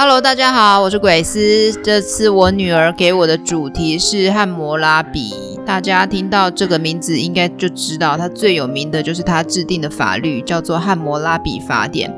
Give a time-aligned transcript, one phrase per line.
[0.00, 1.72] Hello，大家好，我是鬼斯。
[1.82, 5.34] 这次我女儿给我的主题是汉谟拉比。
[5.66, 12.08] 大家听到这个名字，应该就知道它最有名的就是它制定的法律，叫做《汉谟拉比法典》，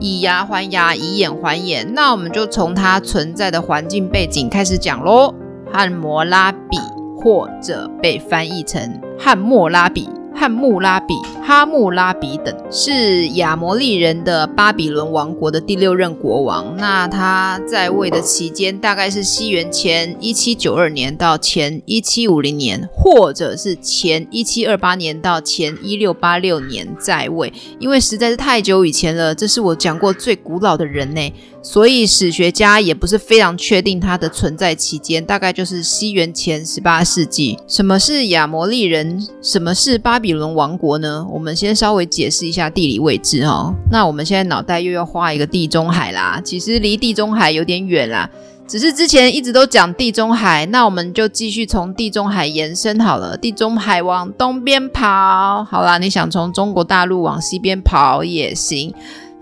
[0.00, 1.94] 以牙还牙，以眼还眼。
[1.94, 5.32] 那我们就从它存在的环境背景开始讲喽。
[5.72, 6.78] 汉谟拉比，
[7.16, 10.08] 或者被翻译成汉莫拉比。
[10.36, 11.14] 汉穆拉比、
[11.46, 16.74] 哈穆拉比等是亚摩利人的巴比伦王国的第六任国王。
[16.78, 27.52] 那他在位的期间大概是西元前一七九二年到前一七五零年，或者是前一七二八年到前一六八六年在位。
[27.78, 31.30] 因为实在是太久以前了，这是我讲过最古老的人呢。
[31.62, 37.58] 所以史学家也不是非常确定他的存在期间，大概就是西元前十八世纪。
[37.66, 39.26] 什么是亚摩利人？
[39.40, 41.26] 什么是巴比伦王国呢？
[41.34, 43.74] 我们先稍微解释一下地理位置哦。
[43.90, 48.30] 那我们现在脑袋又要画一个地中海啦，其实离地中海有点远啦，
[48.68, 53.36] 只是之前一直都讲地中海，那我们就继续从地中海延伸好了。
[53.36, 58.94] 地中海往东边跑，好啦，你想从中国大陆往西边跑也行。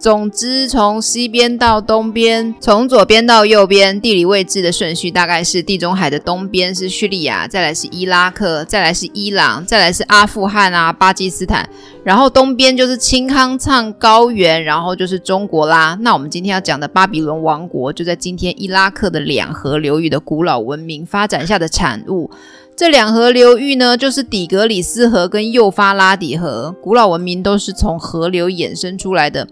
[0.03, 11.71] 总之，从西边到东边，从左边到右边，地理位置的顺序大概是：地中海的东边是叙利亚，再来是伊拉克，再来是伊朗，再来是阿富汗啊、巴基斯坦，
[12.03, 15.97] 然后东边就是青康藏高原，然后就是中国啦。
[16.01, 22.29] 那我们今天要讲的巴比伦王国，就在今天伊拉克的两河流域的古老文明发展下的产物。
[22.77, 29.47] 这两河流域呢，就是底格里斯河跟幼发拉底河，古老文明都是从河流衍生出来的。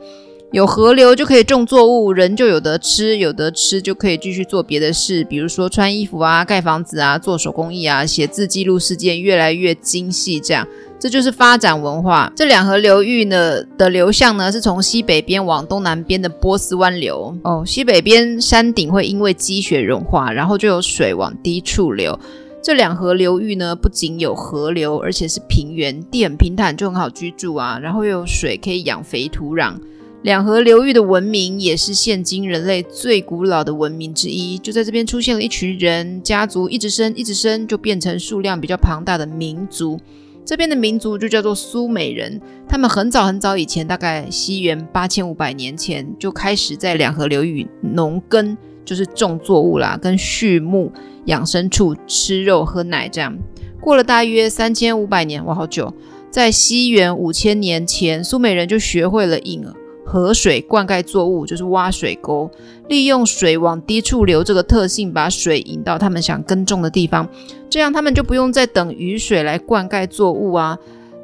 [0.53, 10.41] 有河流就可以种作物，人就有得吃，有得吃就可以继续做别的事，比如说穿衣服啊、盖房子啊、做手工艺啊、写字记录事件，越来越精细。
[10.41, 10.67] 这样，
[10.98, 12.33] 这就是发展文化。
[12.34, 17.33] 这两河流域呢的流向呢，是从西北边往东南边的波斯湾流。
[17.45, 22.19] 哦，西北边山顶会因为积雪融化，然后就有水往低处流。
[22.61, 27.78] 这两河流域呢，不仅有河流，而且是平原，地很平坦，就很好居住啊。
[27.81, 29.75] 然后又有水可以养肥土壤。
[30.22, 34.58] 两河流域的文明也是现今人类最古老的文明之一。
[34.58, 39.98] 就在这边出现了一群人，家族一直生，一直生，就变成数量比较庞大的民族。
[40.44, 42.38] 这边的民族就叫做苏美人。
[42.69, 50.92] 他们很早很早以前，大概西元八千五百年前，就开始在两河流域农耕，就是种作物啦，跟畜牧、
[51.26, 53.34] 养牲畜、吃肉、喝奶这样。
[53.80, 55.94] 过了大约三千五百年，哇，好久！
[56.30, 59.64] 在西元五千年前，苏美人就学会了引
[60.10, 62.50] 河水灌溉作物，就是挖水沟，
[62.88, 67.28] 利用水往低处流这个特性，把水引到他们想耕种的地方，
[67.71, 70.76] 这样他们就不用再等雨水来灌溉作物啊。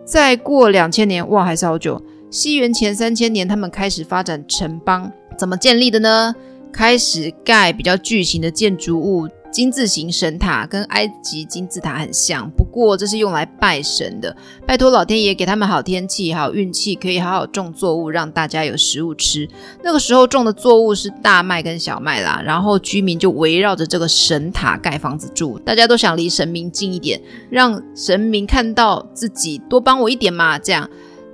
[0.05, 2.01] 再过两千年，哇，还是好久。
[2.31, 6.33] 西元前三千年，他们开始发展城邦，怎么建立的呢？
[6.73, 9.27] 开始盖比较巨型的建筑物。
[9.57, 14.37] 金字形神塔跟埃及金字塔很像，不过这是用来拜神的，
[14.67, 19.49] 拜托老天爷给他们好天气、好运气，可以好好种作物，让大家有食物吃。
[19.83, 27.19] 那个时候种的作物是大麦跟小麦啦，然后居民就围绕着这个神塔盖房子住，大家都想离神明近一点，
[27.49, 30.87] 让神明看到自己多帮我一点嘛，这样。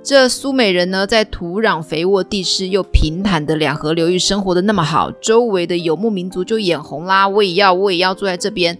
[0.03, 7.25] 这苏美人呢，在土壤肥沃、地势又平坦的两河流域生活的那么好，周围的游牧民族就眼红啦。
[7.25, 8.77] 我也要，我也要住在这边。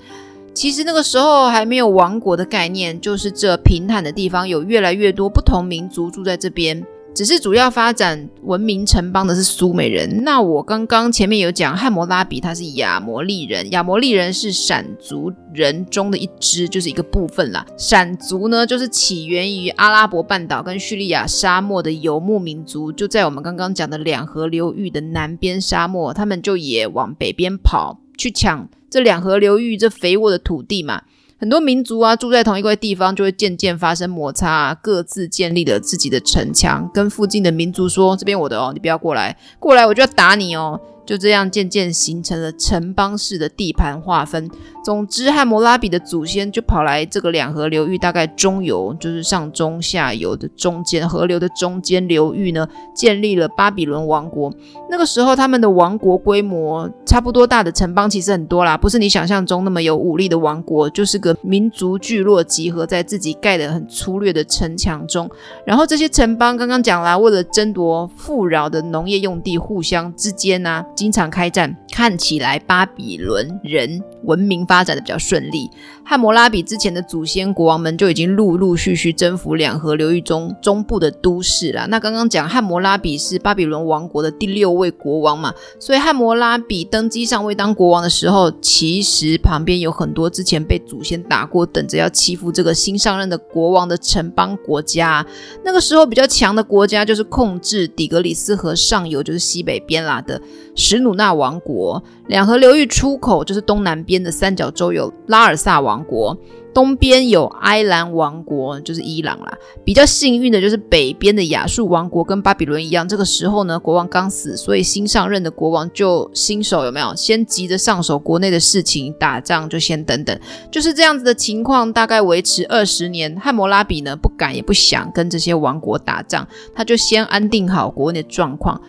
[0.53, 6.85] 其实那个时候还没有王国的概念，就是这平坦的地方有越来越多不同民族住在这边。
[7.15, 10.23] 只是主要发展文明城邦的是苏美人。
[10.23, 13.69] 那我刚刚前面有讲汉谟拉比，他是亚摩利人。
[13.71, 17.63] 亚摩利人是闪族人中的一支，就是一个部分啦。
[17.77, 31.03] 闪族呢，就是起源于阿拉伯半岛跟叙利亚沙漠的游牧民族，就在我们刚刚讲的两河流域的南边沙漠，他们就也往北边跑去抢这两河流域这肥沃的土地嘛。
[31.43, 44.49] 很多民族啊，住在同一块地方，就会渐渐发生摩擦，各自建立了自己的城墙，跟附近的民族说：“这边我的哦，你不要过来，过来我就要打你哦。”就这样渐渐形成了城邦式的地盘划分。
[44.83, 54.53] 总之，汉谟拉比的祖先就跑来这个两河流域，大概中游，就是上中下游的中间河流的中间流域呢，建立了巴比伦王国。
[54.89, 65.29] 那个时候，他们的王国规模差不多大的城邦其实很多啦，不是你想象中那么有武力的王国，就是个民族聚落集合在自己盖的很粗略的城墙中。
[65.65, 75.69] 然后这些城邦刚刚讲啦，为了争夺富饶的农业用地，互相之间呢、经常开战，看起来巴比伦人文明发展的比较顺利。
[76.03, 81.85] 汉谟拉比之前的祖先国王们就已经陆陆续续征服两河流域中中部的都市了。
[81.87, 95.23] 那刚刚讲汉谟拉比是巴比伦王国的第六位国王嘛，所以汉谟拉比登基上位当国王的时候，其实旁边有很多之前被祖先打过，等着要欺负这个新上任的国王的城邦国家。
[95.63, 100.41] 那个时候比较强的国家就是控制底格里斯河上游，就是西北边啦的
[100.75, 101.82] 史努纳王国。
[102.27, 106.37] 两河流域出口就是东南边的三角洲有拉尔萨王国，
[106.73, 109.53] 东边有埃兰王国，就是伊朗啦。
[109.83, 117.13] 比较幸运的就是北边的亚述王国跟巴比伦一样，这个时候呢，国王刚死，所以新上任的国王就新手有没有？
[117.15, 120.39] 先急着上手国内的事情，打仗就先等等，
[120.71, 123.37] 就是这样子的情况，大概维持二十年。
[123.39, 128.81] 汉谟拉比呢，不敢也不想跟这些王国打仗，他就先安定好国内的状况。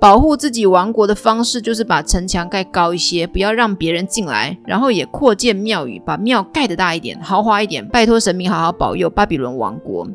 [0.00, 10.08] 保护自己王国的方式就是把城墙盖高一些，不要让别人进来，然后也扩建庙宇，把庙盖得大一点，豪华一点，拜托神明好好保佑巴比伦王国。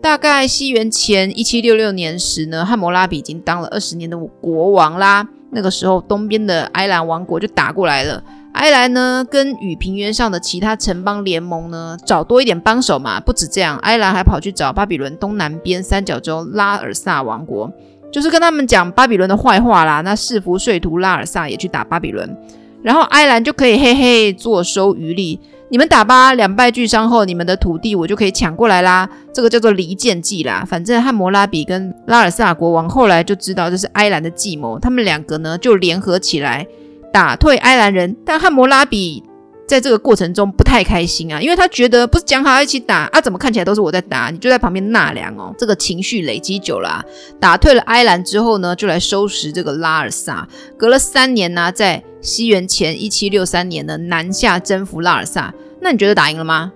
[0.00, 5.28] 大概西元前一七六六年时呢，汉谟拉比已经当了二十年的国王啦。
[5.50, 8.22] 那个时候，东边的埃兰王国就打过来了。
[8.52, 13.20] 埃兰呢，跟与平原上的其他城邦联盟呢，找多一点帮手嘛。
[13.20, 17.70] 不止这样，埃兰还跑去找巴比伦东南边三角洲拉尔萨王国。
[18.16, 22.34] 就是跟他们讲巴比伦的坏话啦，那势福睡图拉尔萨也去打巴比伦，
[22.82, 25.38] 然后埃兰就可以嘿嘿坐收渔利。
[25.68, 29.06] 你们打吧，两败俱伤后，你们的土地我就可以抢过来啦。
[29.34, 30.64] 这个叫做离间计啦。
[30.66, 36.66] 反正汉谟拉比跟拉尔萨国王后来就知道这是埃兰的计谋，他们两个呢就联合起来
[37.12, 39.22] 打退埃兰人，但汉谟拉比。
[39.66, 45.52] 在这个过程中不太开心啊，因为他觉得不是讲好要一起打啊，怎么看起来都是我在打，你就在旁边纳凉哦。
[45.58, 47.04] 这个情绪累积久了啊，
[47.40, 50.46] 打退了埃兰之后呢，就来收拾这个拉尔萨。
[50.76, 55.52] 隔了三年呢，在西元前一七六三年呢，南下征服拉尔萨。
[55.80, 56.72] 那你觉得打赢了吗？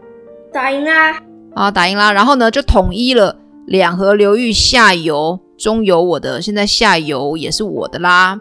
[0.52, 1.22] 打赢啦！
[1.54, 2.12] 啊，打赢啦！
[2.12, 8.40] 然后呢，就统一了两河流域下游，中游我的，现在下游也是我的啦。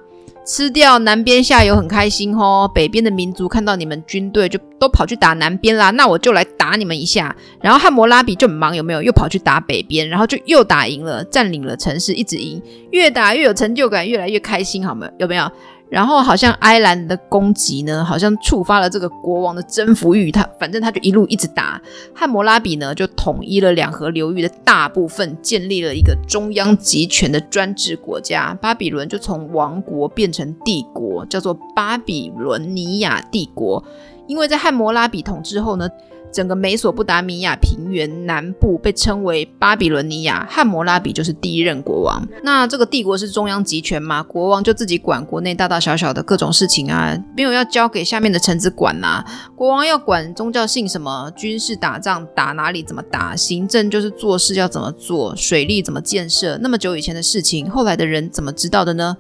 [0.50, 7.36] 吃掉南边下游很开心哦，北边的民族看到你们军队就都跑去打南边啦，那我就来打你们一下。
[7.62, 9.04] 然后汉摩拉比就很忙，有没有？
[9.04, 12.60] 又跑去打北边，然后就又打赢了，占领了城市，一直赢，
[12.90, 15.12] 越打越有成就感，越来越开心，好没有？
[15.20, 15.52] 有没有？
[15.90, 20.32] 然后好像埃兰的攻击呢，好像触发了这个国王的征服欲。
[20.32, 21.82] 他反正他就一路一直打。
[22.14, 28.54] 汉谟拉比呢，就统一了两河流域的大部分，建立了一个中央集权的专制国家。
[28.62, 33.84] 巴比伦就从王国变成帝国，叫做巴比伦尼亚帝国。
[34.28, 35.90] 因为在汉谟拉比统治后呢。
[36.32, 42.26] 整个美索不达米亚平原南部被称为巴比伦尼亚，汉谟拉比就是第一任国王。
[42.44, 44.22] 那这个帝国是中央集权嘛？
[44.24, 49.26] 国王就自己管国内大大小小的各种事情啊，没有要交给下面的臣子管呐、啊。
[49.56, 56.58] 国王要管宗教信什么，军事打仗打哪里怎么打，行政就是做事要怎么做，水利怎么建设。
[56.60, 59.18] 那么久以前的事情，后来的人怎么知道的呢？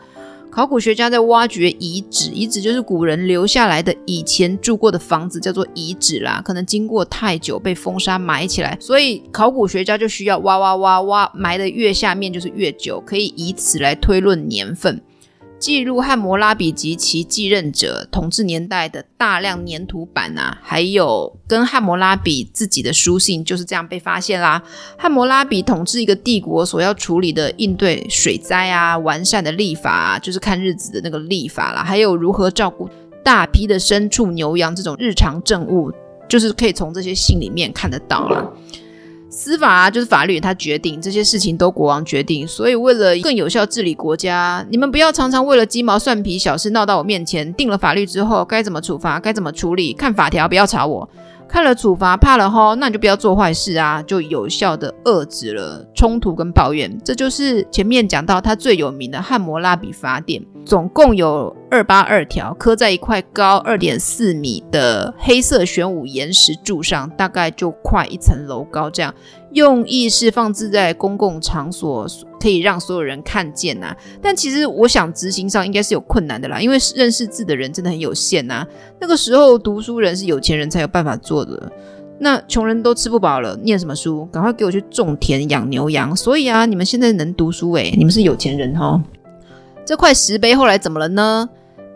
[0.51, 6.41] 考古学家在挖掘遗址，遗址就是古人留下来的以前住过的房子，叫做遗址啦。
[6.43, 14.99] 可能经过太久被风沙埋起来，所以考古学家就需要挖挖挖挖，埋的越下面就是越久，可以以此来推论年份。
[15.59, 24.63] 记录汉谟拉比及其继任者统治年代的大量粘土板啊，还有跟汉谟拉比自己的书信，就是这样被发现啦。
[24.97, 32.89] 汉谟拉比统治一个帝国所要处理的应对水灾啊、完善的立法啊，就是看日子的那个立法啦，还有如何照顾
[33.21, 35.91] 大批的牲畜牛羊这种日常政务，
[36.29, 38.49] 就是可以从这些信里面看得到啦。
[39.41, 47.53] 司法啊，就是法律，他决定这些事情都国王决定，所以为了更有效治理国家，你们不要常常为了鸡毛蒜皮小事闹到我面前。
[47.53, 51.09] 定了法律之后，该怎么处罚，该怎么处理，看法条，不要查我。
[51.49, 56.95] 看了处罚怕了吼，那你就不要做坏事啊，就有效的遏制了冲突跟抱怨。
[57.03, 69.11] 这就是前面讲到他最有名的汉谟拉比法典，总共有二八二条，刻在一块高二点四米的黑色玄武岩石柱上，大概就快一层楼高这样。
[69.53, 72.07] 用意是放置在公共场所，
[72.39, 78.65] 可以让所有人看见呐、但其实我想执行上应该是有困难的啦，因为认识字的人真的很有限呐、
[78.99, 81.71] 那个时候读书人是有钱人才有办法做的，
[82.19, 84.25] 那穷人都吃不饱了，念什么书？
[84.31, 86.15] 赶快给我去种田养牛羊。
[86.15, 89.01] 所以啊，你们现在能读书诶，你们是有钱人哦。
[89.85, 91.49] 这块石碑后来怎么了呢？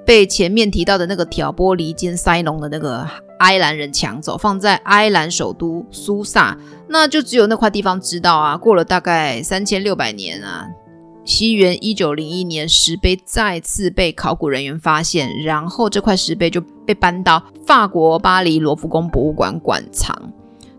[0.05, 3.07] 被前面提到的那个挑拨离间、塞农的那个。
[3.43, 6.57] 埃兰人抢走，放在埃兰首都苏萨，
[6.88, 8.55] 那就只有那块地方知道啊。
[8.55, 10.65] 过了大概三千六百年啊，
[11.25, 20.17] 西元一九零一年，石碑再次被考古人员发现，然后这块石碑就被搬到法国巴黎罗浮宫博物馆馆藏。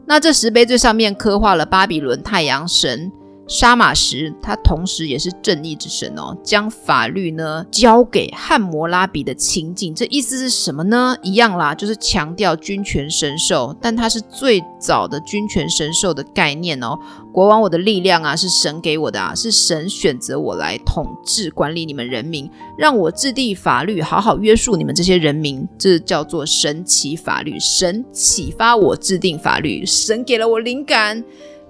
[0.07, 3.13] 那这石碑最上面刻画了巴比伦太阳神。
[3.47, 11.17] 沙马什，他同时也是正义之神哦，将法律呢交给汉谟拉比的情景，这意思是什么呢？
[11.23, 16.99] 一样啦，就是强调君权神授，但它是最早的君权神授的概念哦。
[17.33, 22.49] 国王，我的力量啊，是神给我的啊，是神选择我来统治管理你们人民，
[22.79, 27.59] 让我制定法律，好好约束你们这些人民，这叫做神启法律。
[27.59, 31.23] 神启发我制定法律，神给了我灵感。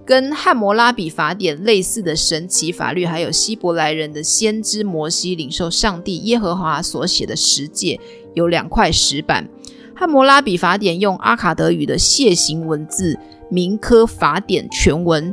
[0.06, 7.98] 跟汉摩拉比法典类似的神奇法律，还有希伯来人的先知摩西领受上帝耶和华所写的十诫，
[8.34, 9.48] 有两块石板。
[9.94, 13.18] 汉摩拉比法典用阿卡德语的楔形文字，
[13.48, 15.32] 铭刻法典全文。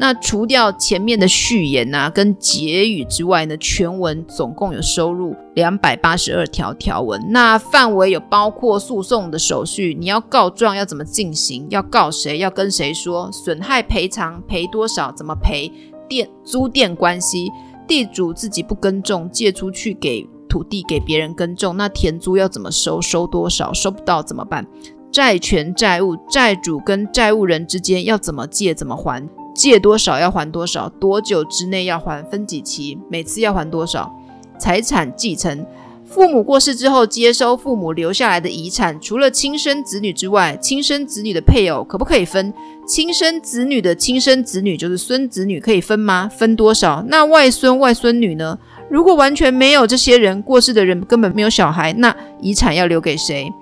[0.00, 7.22] 那除掉前面的序言啊跟结语之外呢，全文总共有收入两百八十二条条文。
[7.28, 15.70] 那范围有包括诉讼的手续，你要告状要怎么进行，要告谁，要跟谁说，损害赔偿赔多少，怎么赔，
[16.08, 17.50] 店租店关系，
[17.86, 24.66] 地主自己不耕种，借出去给土地给别人耕种，那田租要怎么收，收多少，收不到怎么办？
[25.12, 29.28] 债权债务，债主跟债务人之间要怎么借怎么还？
[29.60, 34.10] 借多少要还多少，多久之内要还，分几期，每次要还多少？
[34.58, 35.66] 财产继承，
[36.06, 42.54] 父母过世之后接收父母留下来的遗产，除了亲生子女之外，亲生子女的配偶可不可以分？
[42.88, 46.26] 亲生子女的亲生子女就是孙子女可以分吗？
[46.34, 47.04] 分多少？
[47.08, 48.58] 那外孙外孙女呢？
[48.88, 53.52] 如果完全没有这些人，过世的人根本没有小孩，那遗产要留给谁？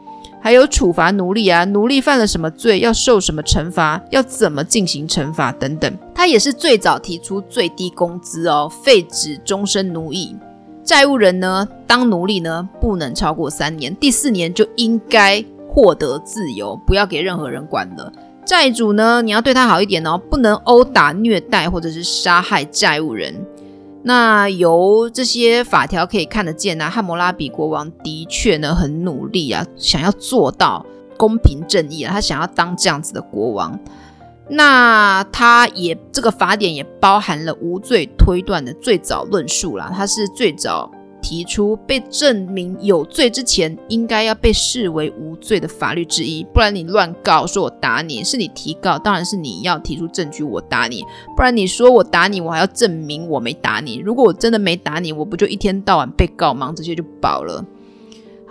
[0.40, 5.92] 还有处罚奴隶啊，奴隶犯了什么罪，要受什么惩罚，要怎么进行惩罚等等。
[6.14, 10.36] 他也是最早提出最低工资哦，废止终身奴役。
[10.84, 18.10] 债务人呢，当奴隶呢，不能超过三年，第四年就应该获得自由，不要给任何人管了。
[18.46, 23.34] 债主呢，你要对他好一点哦，不能殴打、虐待或者是杀害债务人。
[24.08, 30.86] 那由这些法条可以看得见啊，汉谟拉比国王的确呢很努力啊，想要做到
[31.18, 33.78] 公平正义啊，他想要当这样子的国王。
[34.48, 40.90] 那他也这个法典也包含了无罪推断的最早论述啦，他是最早。
[41.20, 51.04] 提出被证明有罪之前，应该要被视为无罪的法律之一，不然你乱告说我打你，是你提告，当然是你要提出证据我打你，
[51.36, 53.96] 不然你说我打你，我还要证明我没打你。
[53.96, 57.64] 如果我真的没打你，我不就一天到晚被告，忙这些就饱了。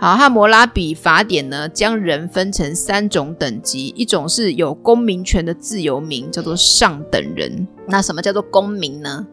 [0.00, 7.66] 好，汉谟拉比法典呢，将人分成三种等级，一种是有公民权的自由民，叫做上等人。
[7.88, 9.26] 那什么叫做公民呢？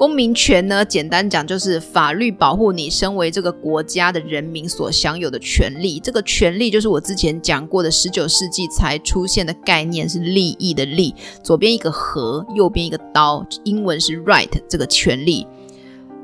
[0.00, 6.00] 公民权呢，简单讲就是法律保护你身为这个国家的人民所享有的权利。
[6.00, 11.14] 这个权利就是我之前讲过的，十九世纪才出现的概念，是利益的利，
[11.44, 14.48] 左边一个和，右边一个刀，英文是 right。
[14.66, 15.46] 这个权利，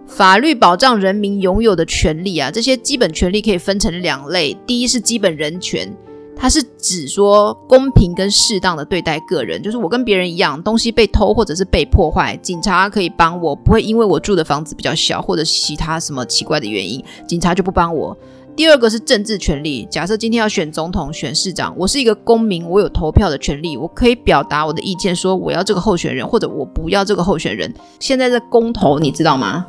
[0.06, 5.94] 法律保障人民拥有的权利啊，这些基本权利可以分成两类，第一是基本人权。
[6.38, 18.16] 它是指说公平跟适当的对待个人，就是我跟别人一样，东西被偷或者是被破坏，警察可以帮我，不会因为我住的房子比较小或者其他什么奇怪的原因，警察就不帮我。
[18.54, 27.74] 第二个是政治权利，假设今天要选总统、选市长，我是一个公民，我有投票的权利，我可以表达我的意见，说我要这个候选人或者我不要这个候选人。
[27.98, 29.66] 现在在公投，你知道吗？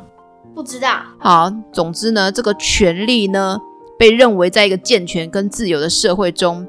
[0.54, 1.02] 不知道。
[1.18, 3.58] 好，总之呢，这个权利呢。
[3.98, 6.66] 被认为在一个健全跟自由的社会中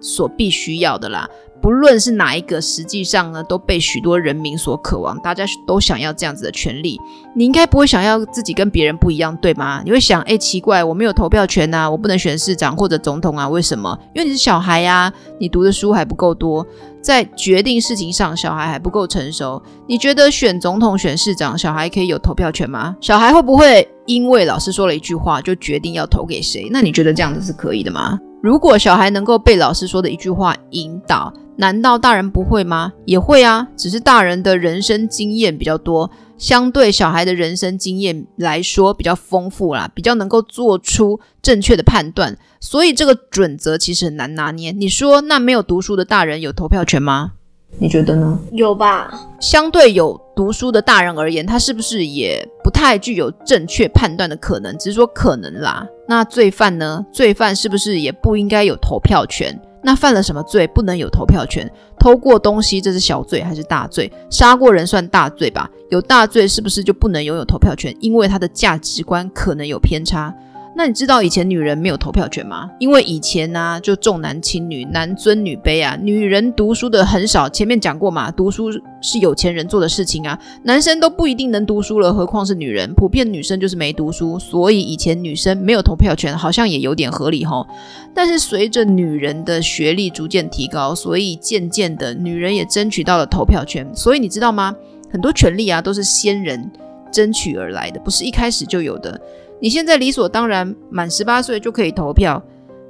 [0.00, 1.28] 所必须要的啦，
[1.62, 7.00] 不论是哪一个，实际上呢都被许多人民所渴望，大家都想要这样子的权利。
[7.36, 9.80] 你应该不会想要自己跟别人不一样，对吗？
[9.84, 13.96] 你会想，哎，奇怪，我没有投票权呐，我不能选市长或者总统啊，为什么？
[14.12, 16.66] 因为你是小孩呀，你读的书还不够多。
[17.00, 19.60] 在决定事情上，小孩还不够成熟。
[19.88, 22.96] 你觉得选总统、选市长，小孩可以有投票权吗？
[23.00, 26.68] 小孩会不会因为老师说了一句话就决定要投给谁？
[26.72, 28.18] 那你觉得这样子是可以的吗？
[28.40, 32.92] 如果小孩能够被老师说的一句话引导，难道大人不会吗？
[33.04, 36.10] 也会啊，只是大人的人生经验比较多。
[36.36, 44.72] 相对小孩的人生经验来说比较丰富啦，比较能够做出正确的判断，所以这个准则其实很难拿捏。
[44.72, 47.34] 你说那没有读书的大人有投票权吗？
[47.78, 48.40] 你觉得呢？
[48.50, 49.08] 有吧。
[49.40, 54.76] 相对有读书的大人而言，他是不是也不太具有正确判断的可能？
[54.78, 55.86] 只是说可能啦。
[56.08, 57.06] 那罪犯呢？
[57.12, 59.56] 罪犯是不是也不应该有投票权？
[59.82, 61.70] 那犯了什么罪不能有投票权？
[61.98, 64.10] 偷过东西这是小罪还是大罪？
[64.30, 65.68] 杀过人算大罪吧？
[65.90, 67.94] 有大罪是不是就不能拥有投票权？
[68.00, 70.34] 因为他的价值观可能有偏差。
[70.74, 72.70] 那你知道以前女人没有投票权吗？
[72.78, 77.46] 因为以前呢、就重男轻女，男尊女卑啊，女人读书的很少。
[77.48, 82.92] 前面讲过嘛，读书是有钱人做的事情啊，男生都不一定能读书了，何况是女人？
[82.94, 87.66] 普遍女生就是没读书，所以以前女生没有投票权，好像也有点合理齁。
[88.14, 93.86] 但是随着女人的学历逐渐提高，所以渐渐的女人也争取到了投票权。
[93.94, 94.74] 所以你知道吗？
[95.10, 96.70] 很多权利啊，都是先人
[97.12, 99.20] 争取而来的，不是一开始就有的。
[99.62, 102.42] 你现在理所当然满十八岁就可以投票，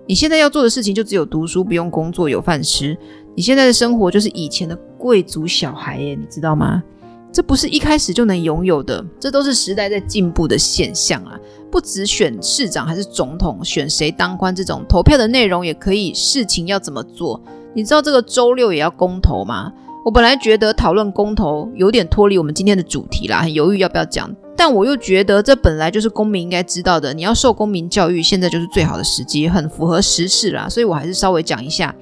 [0.07, 2.97] 你现在要做的事情就只有读书，不用工作，有饭吃。
[3.37, 6.83] 你现在的生活就是以前的贵族小孩耶，你知道吗？
[7.31, 11.39] 这不是一开始就能拥有的，这都是时代在进步的现象啊！
[11.71, 17.39] 不只选市长还是总统，选谁当官这种投票的内容也可以，事情要怎么做？
[17.75, 19.71] 你知道这个周六也要公投吗？
[20.05, 24.35] 我本来觉得讨论公投有点脱离我们今天的主题啦，很犹豫要不要讲。
[24.57, 31.95] 但我又觉得这本来就是公民应该知道的，你要受公民教育，现在就是最好的时机，很符合时事啦，所以我还是稍微讲一下。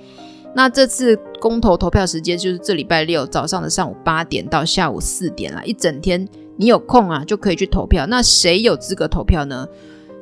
[0.54, 6.26] 那这次公投投票时间就是这礼拜六早上的上午八点到下午四点啦，一整天
[6.56, 8.06] 你有空啊就可以去投票。
[8.06, 9.66] 那谁有资格投票呢？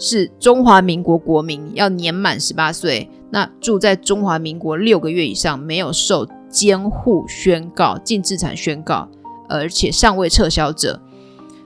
[0.01, 9.09] 是中华民国国民，要年满十八岁，那住在中华民国六个月以上，没有受监护宣告、禁治产宣告，
[9.49, 11.01] 而且尚未撤销者。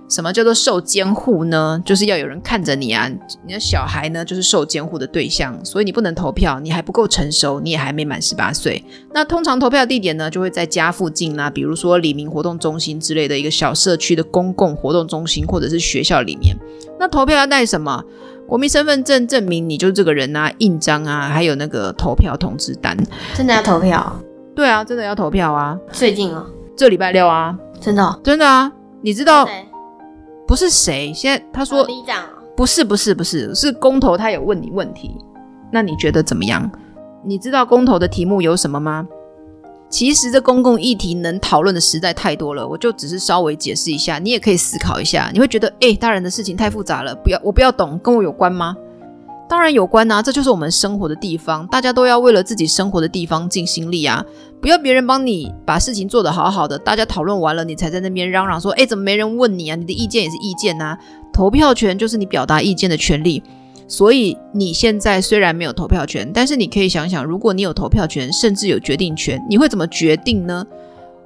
[0.08, 1.80] 什么叫做受监护呢？
[1.86, 3.10] 就是要有人看着你啊！
[3.46, 8.84] 你的小孩呢，就是受监护的对象，所以你不能投票，你还不够成熟，你也还没满十八岁。
[9.14, 16.54] 那通常投票地点呢，就会在家附近啊，比如说里民活动中心之类的一个小社区的公共活动中心，或者是学校里面。
[17.00, 18.04] 那投票要带什么？
[18.46, 22.94] 国民身份证证明你就是这个人啊，印章啊，还有那个投票通知单。
[23.34, 24.14] 真的要投票？
[24.54, 25.78] 对啊，真的要投票啊！
[25.92, 28.70] 最近啊，这礼拜六啊，真的、哦，真的啊！
[29.00, 29.48] 你知道？
[30.46, 31.12] 不是谁？
[31.14, 31.86] 现在他说
[32.54, 35.16] 不是不是不是是公投，他有问你问题，
[35.72, 36.70] 那你觉得怎么样？
[37.24, 39.08] 你知道公投的题目有什么吗？
[39.88, 45.30] 其实这公共议题能讨论的实在太多了，我就只是稍微解释一下，你也可以思考一下。
[45.32, 48.76] 你会觉得诶，大人的事情太复杂了，不要我不要懂，跟我有关吗？
[49.52, 54.24] 当然有关啊，这就是我们生活的地方，大家都要为了自己生活的地方尽心力啊！
[54.62, 59.76] 不要别人帮你把事情做得好好的，大家讨论完了，你才在那边嚷嚷说：“诶，怎么没人问你啊？
[59.76, 60.96] 你的意见也是意见呐！”
[61.34, 63.42] 投票权就是你表达意见的权利，
[63.86, 70.66] 所以你现在虽然没有投票权，但是你可以想想，如果你有投票权，甚至有决定权，你会怎么决定呢？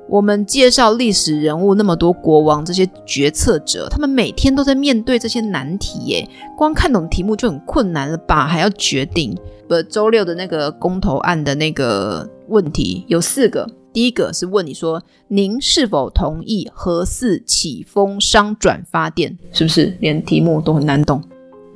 [0.08, 8.46] 我们介绍历史人物那么多国王，这些决策者，他们每天都在面对这些难题耶，光看懂题目就很困难了吧？
[8.46, 9.36] 还要决定。
[9.68, 19.36] 不，周六的那个公投案的那个问题有四个，第一个是问你说，您是否同意核四启封商转发电？
[19.52, 21.20] 是不是连题目都很难懂？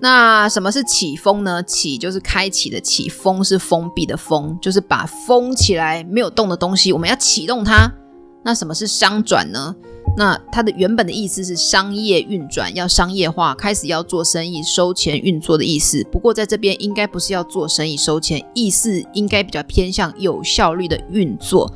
[0.01, 1.61] 那什么是启封呢？
[1.65, 7.93] 启就是开启的启，封是封闭的封，就是把封起来没有动的东西，我们要启动它。
[8.43, 9.75] 那什么是商转呢？
[10.17, 16.05] 那它的原本的意思是商业运转，要商业化，开始要做生意、收钱、运作的意思。
[16.11, 21.73] 不过在这边应该不是要做生意、收钱，意思应该比较偏向有效率的运作。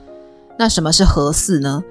[0.59, 1.85] 那什么是核四呢？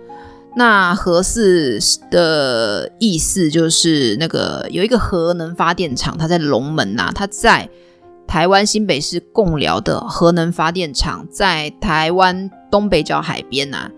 [0.56, 1.80] 那核四
[2.12, 7.70] 的意思就是那个有一个核能发电厂，它在龙门呐、啊，它在
[8.28, 13.92] 台湾新北市贡寮的核能发电厂，在台湾东北角海边呐、啊。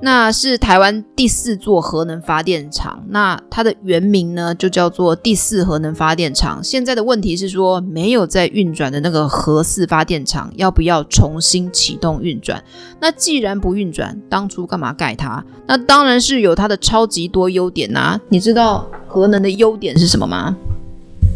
[0.00, 6.62] 那是台湾第四座核能发电厂，那它的原名呢就叫做第四核能发电厂。
[6.62, 12.62] 现在的问题是说，没有在运转的那个核四发电厂要不要重新启动运转？
[13.00, 15.42] 那既然不运转，当初干嘛盖它？
[15.66, 20.54] 那当然是有它的超级多优点呐、你知道核能的优点是什么吗？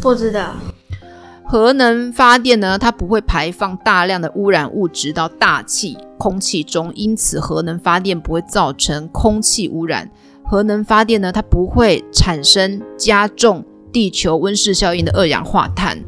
[0.03, 0.55] 不知道。
[1.51, 10.09] 核能发电呢，它不会排放大量的污染物质到大气、空气中，因此核能发电不会造成空气污染。
[10.45, 15.99] 核能发电呢，它不会产生加重地球温室效应的二氧化碳，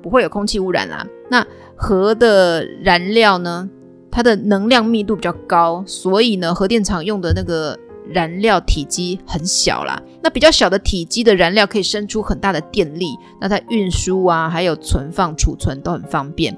[0.00, 1.06] 不会有空气污染啦。
[1.28, 3.68] 那核的燃料呢，
[4.10, 7.78] 它的能量密度比较高，所以呢，核电厂用的那个。
[8.10, 16.56] 燃料体积很小啦，那比较小的体积的燃料可以生出很大的电力，那它运输啊，还有存放、储存都很方便。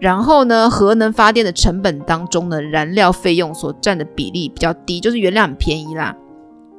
[0.00, 6.16] 然后呢，核能发电的成本当中呢，燃料费用所占的比例比较低，就是原料很便宜啦，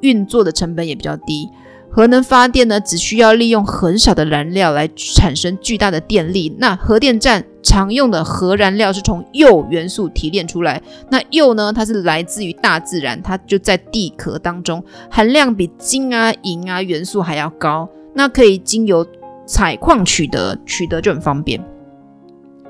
[0.00, 1.48] 运作的成本也比较低。
[1.96, 6.54] 核能发电呢，只需要利用很少的燃料来产生巨大的电力。
[6.58, 10.82] 那核电站常用的核燃料是从铀元素提炼出来。
[11.08, 17.88] 那铀呢，它是来自于大自然，它就在地壳当中，含量比金啊、银啊元素还要高。
[18.12, 19.06] 那可以经由
[19.46, 21.64] 采矿取得，取得就很方便。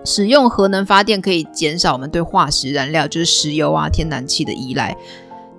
[0.05, 4.97] 使用核能发电可以减少我们对化石燃料，就是石油啊、天然气的依赖。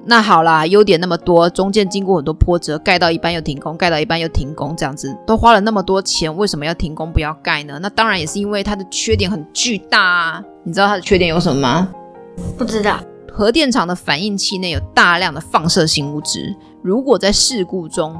[0.09, 7.77] 那好啦，优点那么多，中间经过很多波折，盖到一半又停工，盖到一半又停工，这样子都花了那么多钱，为什么要停工不要盖呢？
[7.81, 10.43] 那当然也是因为它的缺点很巨大啊。
[10.63, 11.89] 你知道它的缺点有什么吗？
[12.57, 13.01] 不知道。
[13.29, 18.15] 核电厂的反应器内有大量的放射性物质，如果在事故中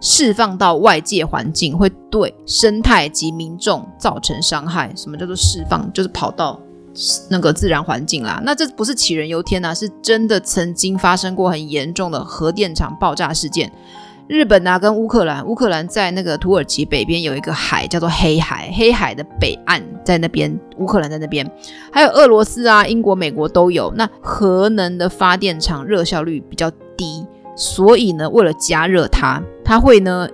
[0.00, 4.92] 释放到外界环境，会对生态及民众造成伤害。
[4.96, 5.88] 什么叫做释放？
[5.92, 6.58] 就是跑到。
[7.28, 13.70] 那个自然环境啦，那这不是杞人忧天呐、啊，是真的曾经发生过很严重的核电厂爆炸事件。
[14.26, 21.44] 日本啊，跟乌克兰，乌克兰在那个土耳其北边有一个海叫做黑海，黑海的北岸在那边，乌克兰在那边，
[21.92, 23.92] 还有俄罗斯啊、英国、美国都有。
[23.96, 27.26] 那核能的发电厂热效率比较低，
[27.56, 30.28] 所以呢，为了加热它，它会呢，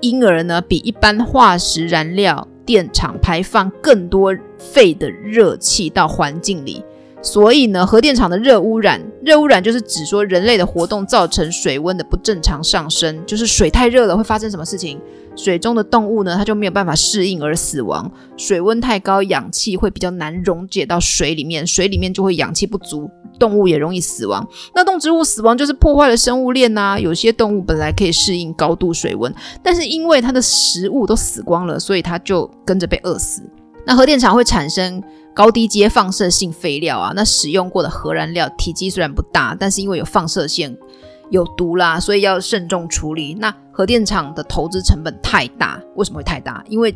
[0.00, 2.48] 因而呢，比一般化石燃料。
[2.64, 6.84] 电厂排放更多废的热气到环境里，
[7.22, 15.00] 所以呢，核电厂的热污染，热污染就是指说人类的活动造成水温的不正常上升，就是水太热了会发生什么事情？
[15.34, 18.10] 水中的动物呢，它就没有办法适应而死亡。
[18.36, 23.08] 水温太高，氧气会比较难溶解到水里面，水里面就会氧气不足。
[23.38, 33.42] 动物也容易死亡，那动植物死亡就是破坏了生物链呐、有些动物本来可以适应高度水温，但是因为它的食物都死光了，所以它就跟着被饿死。
[33.84, 35.02] 那核电厂会产生
[35.34, 40.76] 高低阶放射性废料啊，那使用过的核燃料体积虽然不大，但是因为有放射线
[41.30, 43.34] 有毒啦，所以要慎重处理。
[43.34, 46.62] 那核电厂的投资成本太大，为什么会太大？
[46.68, 46.94] 因为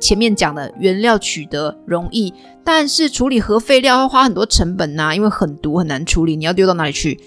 [0.00, 2.32] 前面讲的原料取得容易，
[2.62, 7.20] 但是处理核废料要花很多成本呐、因为很毒很难处理，你要丢到哪里去？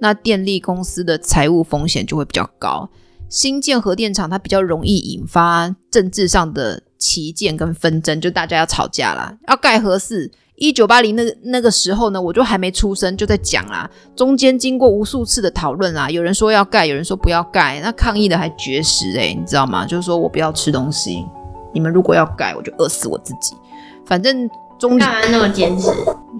[0.00, 2.88] 那电力公司的财务风险就会比较高。
[3.28, 9.36] 新建核电厂它比较容易引发政治上的旗舰跟纷争，就大家要吵架啦。
[9.48, 19.84] 要盖核四，一九八零那个那个时候呢，我就还没出生就在讲啦，中间经过无数次的讨论啦，有人说要盖，有人说不要盖，那抗议的还绝食诶、你知道吗？
[19.86, 21.24] 就是说我不要吃东西。
[21.72, 23.56] 你们如果要盖，我就饿死我自己。
[24.04, 25.88] 反正中间那么坚持？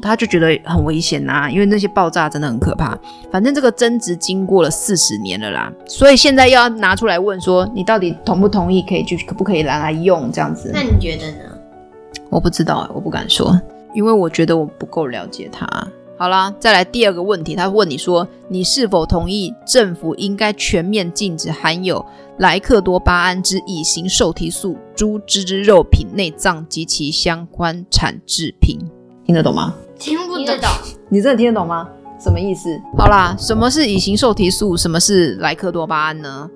[0.00, 2.98] 他就觉得很危险呐、啊，因为那些爆炸真的很可怕。
[3.30, 10.70] 反正这个争执经过了四十年了啦，所以现在又要拿出来问说，你到底同不同意可以去，可不可以拿来用这样子？
[10.72, 11.58] 那你觉得呢？
[12.28, 13.60] 我不知道，我不敢说，
[13.94, 15.66] 因为我觉得我不够了解他。
[16.16, 22.04] 好啦，再来第二个问题，他问你说，你是否同意政府应该全面禁止含有
[22.38, 28.78] 莱克多巴胺之乙型受体素猪脂肉品、内脏及其相关产制品？
[29.24, 29.74] 听得懂吗？
[30.00, 30.68] 听不得懂。
[31.10, 31.86] 你真的听得懂吗？
[32.18, 32.70] 什么意思？
[32.96, 34.76] 好啦，什么是乙型受体素？
[34.76, 36.50] 什么是莱克多巴胺呢？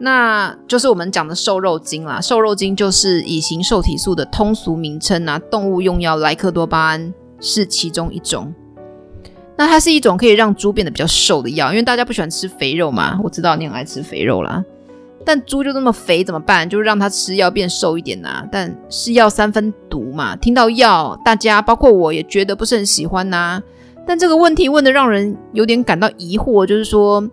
[0.00, 2.20] 那就是我们讲的瘦肉精啦。
[2.20, 5.38] 瘦肉精就是乙型受体素的通俗名称啊。
[5.38, 8.52] 动物用药莱克多巴胺是其中一种。
[9.56, 13.20] 那它是一种可以让猪变得比较瘦的药，因为大家不喜欢吃肥肉嘛。
[13.22, 14.64] 我知道你很爱吃肥肉啦，
[15.24, 16.68] 但猪就这么肥怎么办？
[16.68, 23.62] 就让它吃药变瘦一点呐、但是药三分毒嘛，听到药，大家包括我也觉得不是很喜欢呐、
[24.06, 27.28] 但这个问题问得让人有点感到疑惑，就是说。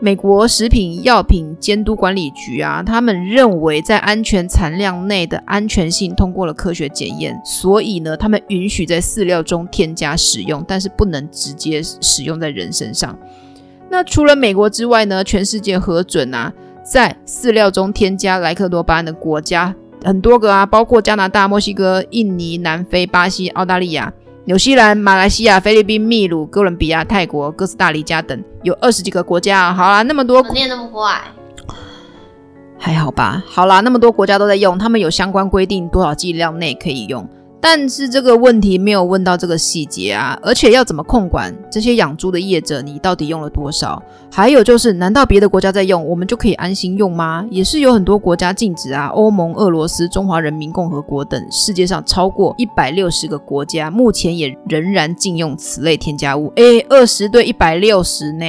[0.00, 13.18] 美国食品药品监督管理局啊，他们认为在安全残量内的安全性通过了科学检验，所以呢，他们允许在饲料中添加使用，但是不能直接使用在人身上。
[13.90, 16.52] 那除了美国之外呢，全世界核准啊，
[16.90, 24.10] 在饲料中添加莱克多巴胺的国家很多个啊，包括加拿大、墨西哥、印尼、南非、巴西、澳大利亚。
[24.44, 29.74] 纽西兰、马来西亚、菲律宾、秘鲁、哥伦比亚、泰国、哥斯达黎加等，有二十几个国家啊。
[29.74, 31.20] 好啦，那么多，念那么快，
[32.78, 33.44] 还好吧？
[33.46, 37.28] 好啦，那么多国家都在用，他们有相关规定，多少剂量内可以用。
[37.60, 42.80] 但是这个问题没有问到这个细节啊，而且要怎么控管这些养猪的业者？
[42.80, 44.00] 你到底用了多少？
[44.30, 47.44] 还有就是，难道别的国家在用，我们就可以安心用吗？
[47.50, 56.52] 也是有很多国家禁止啊，欧盟、俄罗斯、中华人民共和国等世界上超过一百六十个国家，目前也仍然禁用此类添加物。
[56.54, 58.46] 诶，二十对一百六十呢？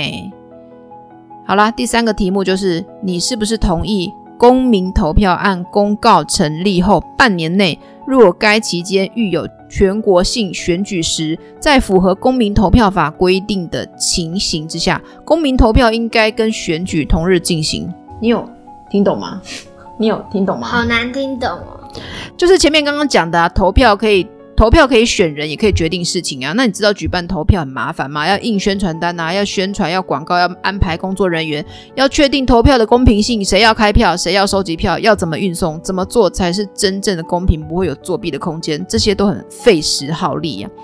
[1.47, 7.77] 好啦，第三个题目就是，你是不是同意公民投票案公告成立后半年内？
[8.07, 17.93] 若该期间遇有全国性选举时，在符合公民投票法规定的情形之下，公民投票应该跟选举同日进行。
[18.21, 18.49] 你有
[18.89, 19.41] 听懂吗？
[19.99, 20.65] 你有听懂吗？
[20.65, 21.91] 好难听懂哦。
[22.37, 24.25] 就是前面刚刚讲的啊，投票可以。
[24.59, 26.51] 投票可以选人，也可以决定事情啊。
[26.53, 28.27] 那你知道举办投票很麻烦吗？
[28.27, 31.63] 要印宣传单啊，要宣传，要广告，要安排工作人员，
[31.95, 40.75] 要确定投票的公平性，谁要开票，谁要收集票，要怎么运送，怎么做才是真正的公平，不会有作弊的空间，这些都很费时耗力呀、啊。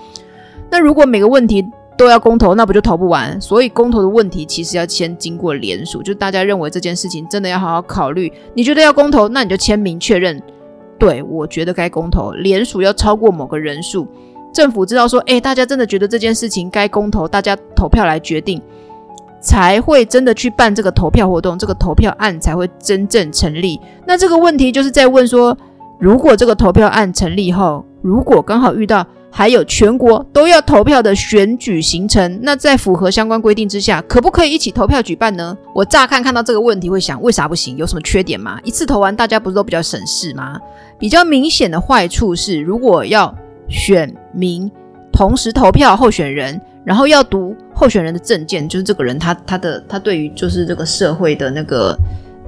[0.70, 1.62] 那如果每个问题
[1.98, 3.38] 都要公投，那不就投不完？
[3.38, 8.32] 所以公投的问题其实要先经过联署，就大家认为这件事情真的要好好考虑。
[8.54, 10.42] 你觉得要公投，那你就签名确认。
[10.98, 14.06] 对，我觉得该公投，联署要超过某个人数，
[14.52, 18.60] 政府知道说，诶，大家真的觉得这件事情该公投，大家投票来决定，
[19.40, 23.78] 才会真的去办这个投票活动，这个投票案才会真正成立。
[24.06, 25.56] 那这个问题就是在问说，
[25.98, 29.06] 如果这个投票案成立后，如果刚好遇到
[29.36, 35.54] 还有全国都要投票的选举行程，那在符合相关规定之下，可不可以一起投票举办呢？
[35.74, 37.76] 我乍看看到这个问题会想，为啥不行？
[37.76, 38.58] 有什么缺点吗？
[38.64, 40.58] 一次投完，大家不是都比较省事吗？
[40.98, 43.36] 比较明显的坏处是，如果要
[43.68, 44.72] 选民
[45.12, 51.94] 同时投票候选人，然后要读候选人的证件，就是这个人他他的他对于就是这个社会的那个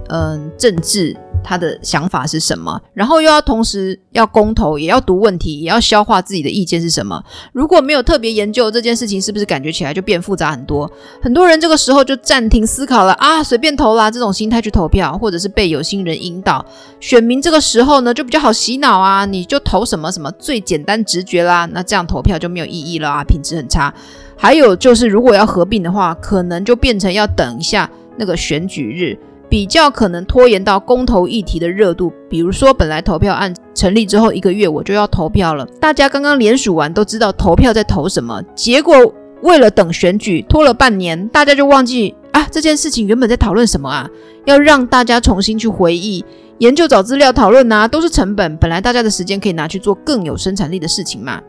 [0.09, 1.15] 嗯政治。
[1.43, 2.81] 他的想法是什么？
[2.95, 7.23] 然后又要同时要公投，也要读问题，也要消化自己的意见是什么？
[7.53, 10.91] 如果没有特别研究这件事情，是不是感觉起来就变复杂很多？
[11.23, 16.65] 很多人这个时候就暂停思考了啊，随便投啦，这种心态去投票，或者是被有心人引导，
[17.01, 23.93] 选民这个时候呢就比较好洗脑啊，你就投什么什么最简单直觉啦，那这样投票就没有意义了啊，品质很差。
[24.37, 29.19] 还有就是如果要合并的话，可能就变成要等一下那个选举日。
[29.49, 44.11] 比较可能拖延到公投议题的热度，比如说本来投票案成立之后一个月我就要投票了，大家刚刚联署完都知道投票在投什么，结果为了等选举拖了半年，大家就忘记啊这件事情原本在讨论什么啊，
[44.45, 46.25] 要让大家重新去回忆、
[46.59, 48.57] 研究、找资料、讨论啊，都是成本。
[48.59, 51.41] 本来大家的时间可以拿去做更有生产力的事情嘛。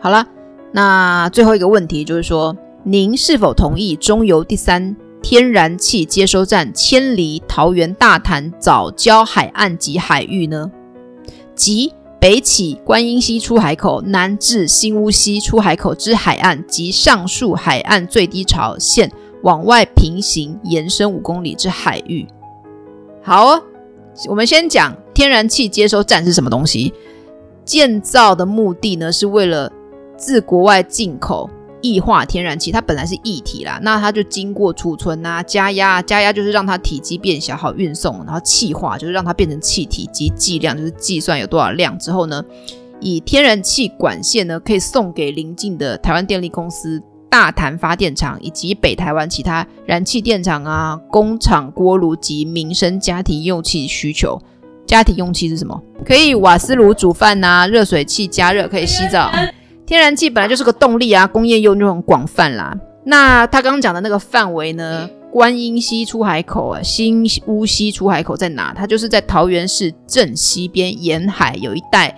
[0.00, 0.26] 好了，
[0.72, 10.70] 那最后一个问题就是说，您是否同意中油第三天然气接收站迁离桃园大潭早礁海岸及海域呢？
[11.54, 19.10] 即北起观音溪出海口，南至新乌溪出海口之海岸及上述海岸最低潮线
[19.42, 22.26] 往外平行延伸五公里之海域。
[23.22, 23.62] 好哦，
[24.28, 26.94] 我们先讲天然气接收站是什么东西。
[27.64, 29.70] 建造的目的呢，是为了
[30.16, 31.50] 自国外进口。
[31.82, 42.44] 液化天然气，它本来是液体啦，那它就经过储存啊、加压，加压就是让它体积变小，好运送，然后气化就是让它变成气体及计量，就是计算有多少量之后呢，
[43.00, 54.40] 以天然气管线呢可以送给邻近的台湾电力公司、大潭发电厂以及北台湾其他燃气电厂啊、工厂锅炉及民生家庭用气需求。
[54.86, 55.78] 家庭用气是什么？
[56.02, 59.30] 可以瓦斯炉煮饭啊，热水器加热，可以洗澡。
[59.88, 62.76] 天然气本来就是个动力啊，工业用就很广泛啦。
[63.04, 65.08] 那他刚刚讲的那个范围呢？
[65.32, 68.74] 观音溪出海口啊，新乌溪出海口在哪？
[68.76, 72.14] 它就是在桃园市正西边沿海有一带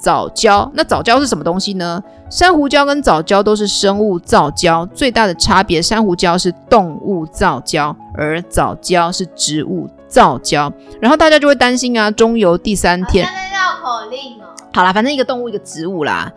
[0.00, 0.68] 藻礁。
[0.74, 2.02] 那藻礁是什么东西呢？
[2.28, 10.72] 珊瑚礁跟藻礁都是生物造礁，最大的差别，珊瑚礁是动物造礁，而藻礁是植物造礁。
[11.00, 13.24] 然后大家就会担心啊，中游第三天。
[13.24, 14.48] 在绕口令哦。
[14.72, 16.32] 好啦，反正一个动物一个植物啦。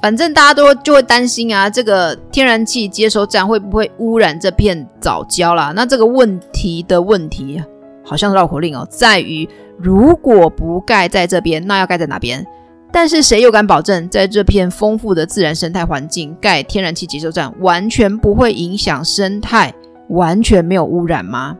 [0.00, 5.72] 反正大家都就会担心啊，这个天然气接收站会不会污染这片藻礁啦？
[5.74, 7.62] 那这个问题的问题
[8.04, 12.46] 好像绕口令哦，在于如果不盖在这边，那要盖在哪边？
[12.90, 19.74] 但是谁又敢保证在这片丰富的自然生态环境盖天然气接收站完全不会影响生态，
[20.08, 21.56] 完全没有污染吗？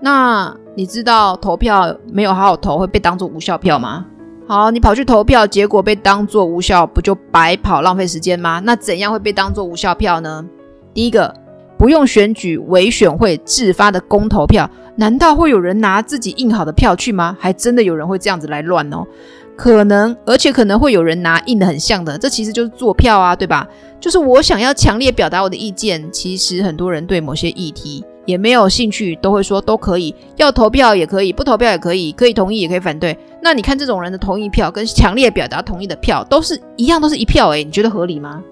[0.00, 4.06] 那你知道投票没有好好投会被当作无效票吗？
[4.50, 8.60] 好，你跑去投票，结果被当作无效，不就白跑浪费时间吗？
[8.64, 10.44] 那怎样会被当作无效票呢？
[10.92, 11.32] 第一个，
[11.78, 17.36] 不用选举委选会自发的公投票，难道会有人拿自己印好的票去吗？
[17.38, 19.06] 还真的有人会这样子来乱哦，
[19.56, 23.64] 可能，而且可能会有人拿印得很像的，这其实就是作票啊，对吧？
[24.00, 28.04] 就是我想要强烈表达我的意见，其实很多人对某些议题。
[28.26, 33.18] 也没有兴趣，都会说都可以，要投票也可以，不投票也可以，可以同意也可以反对。
[33.42, 38.42] 那你看这种人的同意票跟强烈表达同意的票都是一样，都是一票诶，你觉得合理吗？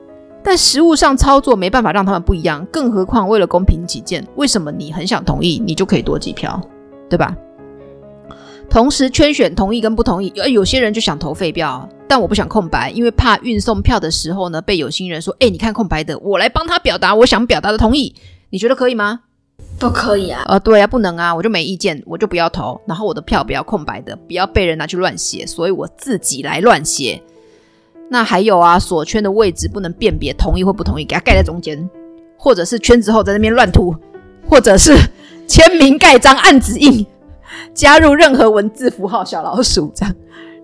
[0.43, 6.59] 但实务上操作没办法让他们不一样，更何况为了公平起见，为什么你很想同意，你就可以多几票，
[7.11, 7.37] 对吧？
[8.71, 18.15] 同时圈选同意跟不同意，有有些人就想投废票，但我不想空白，因为怕运送票的时候呢，被有心人说，诶，你看空白的，我来帮他表达我想表达的同意，
[18.51, 19.21] 你觉得可以吗？
[19.79, 20.43] 不可以啊。
[20.47, 27.23] 呃，对啊，不能啊，我就没意见，我就不要投，然后我的票不要空白的，不要被人拿去乱写，所以我自己来乱写。
[28.11, 31.89] 那还有啊，锁圈的位置不能辨别同意或不同意，给它盖在中间，
[32.37, 33.95] 或者是圈之后在那边乱涂，
[34.49, 34.97] 或者是
[35.47, 37.07] 签名盖章按指印，
[37.75, 40.15] 加入任何文字符号小老鼠这样。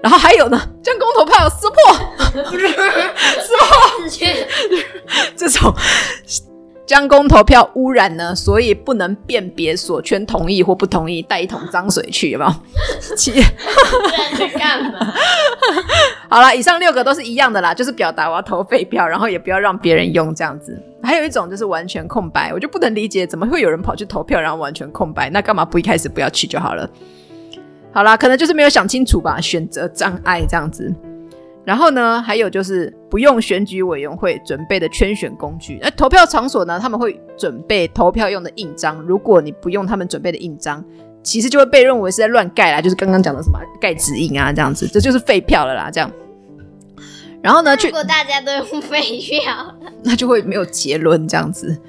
[0.02, 1.76] 然后还有呢，将公投票撕破，
[3.40, 3.68] 撕破，
[5.36, 5.74] 这种。
[6.86, 12.50] 将公投票污染呢，所以不能辨别所圈同意或不同意，带一桶脏水去，有没有？
[13.16, 13.32] 去
[14.58, 15.14] 干嘛？
[16.28, 20.78] 好了，以上六个都是一样的啦，就是表达我要投废票，然后也不要让别人用这样子。
[21.02, 26.88] 还有一种就是完全空白，我就不能理解怎么会有人跑去投票，然后完全空白，那干嘛不一开始不要去就好了？
[27.92, 30.92] 好啦，可能就是没有想清楚吧，选择障碍这样子。
[31.64, 35.78] 然后呢，还有就是不用选举委员会准备的圈选工具。
[35.80, 39.00] 那投票场所呢，他们会准备投票用的印章。
[39.02, 40.84] 如果你不用他们准备的印章，
[41.22, 45.90] 其实就会被认为是在乱盖啦，就是刚刚讲的什么盖指印啊，这样子，这就是废票了啦。
[45.90, 46.10] 这样。
[47.42, 49.74] 然后呢，如果大家都用废票，
[50.04, 51.80] 那就会没有结论这样子。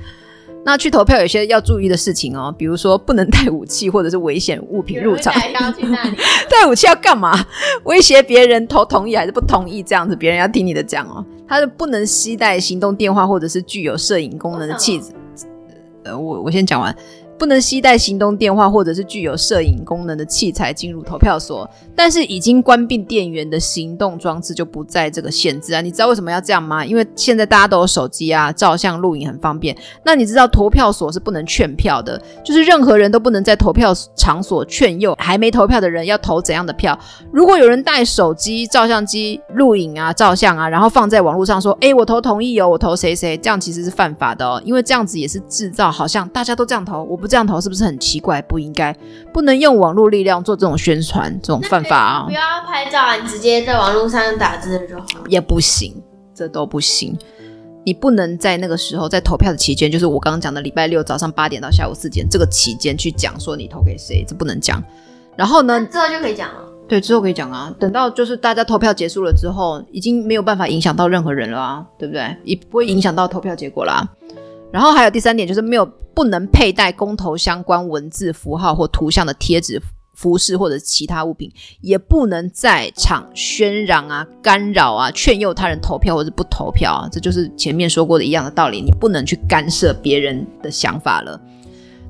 [0.67, 5.32] 那去投票有些要注意的事情哦，比如说不能带武器或者是危险物品入场。
[6.49, 7.45] 带武器要干嘛？
[7.84, 9.84] 威胁别人投同意还是不同意？
[9.84, 11.23] 这样子别人要听你的讲哦。
[11.47, 15.13] 他是不能携带行动电话或者是具有摄影功能的器材。
[16.04, 16.95] 呃，我我先讲完。
[17.37, 25.81] 不能携带行动电话或者是具有摄影功能的器材进入投票所，但是已经关闭电源的行动装置就不在这个限制啊！
[25.81, 26.85] 你知道为什么要这样吗？
[26.85, 29.75] 因为现在大家都有手机啊，照相录影很方便。
[30.03, 36.97] 那你知道投票所是不能劝票的，就是任何人都不能在投票场所劝诱还没投票的人要投怎样的票。
[37.31, 48.39] 如果有人带手机、照相机录影啊、照相啊，然后放在网络上说：“诶，我投同意哦，我投谁谁”，这样其实是犯法的哦，因为这样子也是制造好像大家都这样投，我不这样投是不是很奇怪？
[48.43, 48.95] 不应该，
[49.33, 52.25] 不能用网络力量做这种宣传，这种犯法啊！
[52.27, 55.25] 不要拍照啊，你直接在网络上打字就好。
[55.27, 55.99] 也不行，
[56.35, 57.17] 这都不行。
[57.83, 64.83] 你不能在那个时候，在投票的期间，就是我刚刚讲的礼拜六早上八点到下午四点这个期间去讲说你投给谁，这不能讲。
[65.35, 66.59] 然后呢，之后就可以讲了。
[66.88, 67.73] 对，之后可以讲啊。
[67.79, 72.38] 等到就是大家投票结束了之后，已经没有办法影响到任何人了啊，对不对？
[72.43, 74.07] 也不会影响到投票结果啦。
[74.75, 79.81] 然后还有第三点，就是没有不能佩戴公投相关文字符号或图像的贴纸、
[80.13, 87.07] 服饰或者其他物品，也不能在场喧嚷啊、干扰啊、劝诱他人投票或者不投票啊。
[87.09, 91.39] 这就是前面说过的一样的道理，你不能去干涉别人的想法了。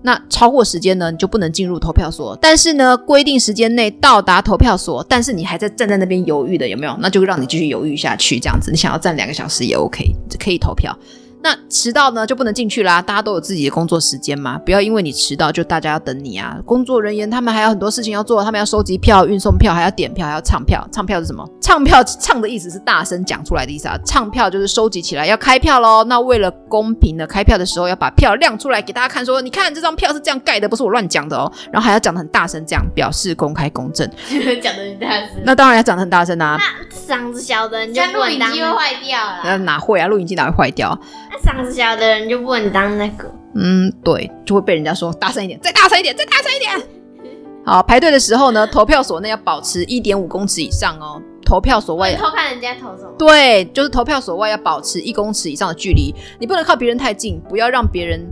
[0.01, 2.35] 那超过时间呢，你就不能进入投票所。
[2.41, 6.97] 但是呢，规定时间内到达投票所，但是你还在站在那边犹豫的，有没有？
[6.99, 8.71] 那就让你继续犹豫下去，这样子。
[8.71, 10.03] 你想要站两个小时也 OK，
[10.39, 10.97] 可以投票。
[11.45, 16.57] 那迟到呢就不能进去啦，大家都有自己的工作时间嘛，不要因为你迟到就大家要等你啊。
[16.65, 20.83] 工作人员他们还有很多事情要做，他们要收集票、运送票，还要点票，还要唱票。
[20.91, 21.47] 唱票是什么？
[21.61, 23.95] 唱票唱的意思是大声讲出来的意思啊。
[24.03, 26.03] 唱票就是收集起来要开票喽。
[26.05, 31.51] 那为了公平的开票的时候，要把票亮出来给大家看，说你看这张票是这样盖的，不是我乱讲的哦。
[31.71, 34.09] 然后还要讲的很大声，这样表示公开公正。
[34.63, 36.57] 讲的很大声，那当然要讲的很大声啊。
[36.57, 39.41] 那嗓子小的，你就录影机会坏掉了。
[39.43, 40.07] 那哪会啊？
[40.07, 40.97] 录影机哪会坏掉？
[41.43, 46.87] 嗓子小的人就不能当那个，嗯，对，就会被人家说大声一点，再大声一点，再大声一点。
[47.65, 51.21] 好，排队的时候呢，投票所内要保持一点五公尺以上哦。
[51.43, 53.11] 投票所外，偷看人家投什么？
[53.19, 58.25] 对，就是投票所外要保持一公尺以上的距离，你不能靠别人太近，不要让别人，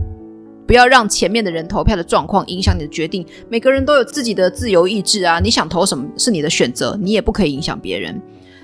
[0.66, 3.24] 不要让前面的人投票的状况影响你的决定。
[3.48, 8.20] 每个人都有自己的自由意志啊，你想投什么是你的选择，你也不可以影响别人。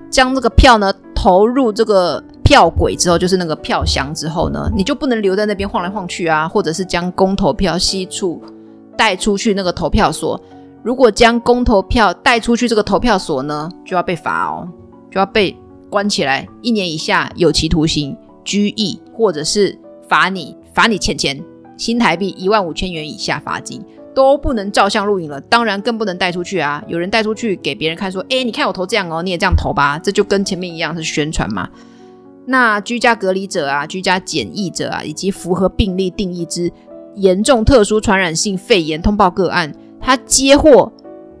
[0.09, 2.21] 将这个票呢投入这个。
[2.43, 8.41] 票轨之后就是那个票箱之后呢，你就不能留在那边晃来晃去啊，或者是将公投票吸出
[8.97, 10.39] 带出去那个投票所。
[10.83, 14.67] 如果将公投票带出去这个投票所呢，就要被罚哦，
[15.11, 15.55] 就要被
[15.89, 19.77] 关起来一年以下有期徒刑、拘役，或者是
[20.09, 21.39] 罚你罚你钱钱，
[21.77, 23.79] 新台币一万五千元以下罚金，
[24.15, 25.39] 都不能照相录影了。
[25.41, 31.69] 当然更不能带出去啊，有人带出去给别人看说，诶，你看我投这样哦，你也这样投吧，这就跟前面一样是宣传嘛。
[32.45, 36.71] 那居家隔离者啊，居家检疫者啊，以及符合病例定义之
[37.15, 40.91] 严重特殊传染性肺炎通报个案，他接获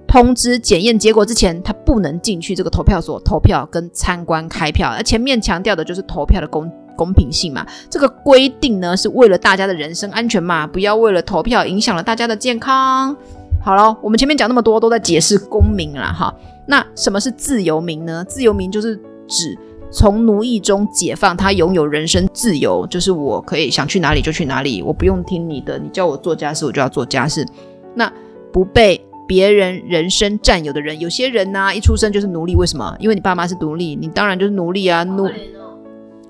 [0.07, 4.89] 通知检验结果之前，他不能进去这个投票所投票跟参观开票。
[4.89, 13.15] 而前面强调的就是投票的公公平性嘛，这个规定呢是为了大家的人身安全嘛，不要为了投票影响了大家的健康。
[13.63, 16.33] 好了，我们前面讲那么多都在解释公民了哈。
[16.67, 18.23] 那什么是自由民呢？
[18.25, 18.95] 自由民就是
[19.27, 19.57] 指。
[19.91, 27.45] 从奴役中解放，他拥有人身自由，就是我可以想去哪里就去哪里，我不用听你的，你叫我做家事我就要做家事。
[27.93, 28.11] 那
[28.53, 32.95] 不被别人人身占有的人，有些人呐、一出生就是奴隶，为什么？
[32.99, 35.29] 因为你爸妈是奴隶，你当然就是奴隶啊，奴。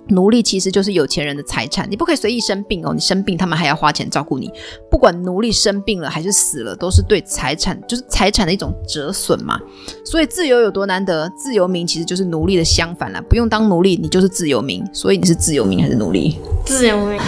[0.10, 2.92] 奴隶其实就是有钱人的财产，你不可以随意生病哦。
[2.94, 4.52] 你生病，他们还要花钱照顾你。
[4.90, 9.60] 不管奴隶生病了还是死了，都是对财产，就是财产的一种折损嘛。
[10.04, 11.32] 所以自由有多难得？
[11.38, 13.22] 自由民其实就是奴隶的相反啦。
[13.30, 14.86] 不用当奴隶，你就是自由民。
[14.94, 16.38] 所以你是自由民还是奴隶？
[16.66, 17.20] 自由民。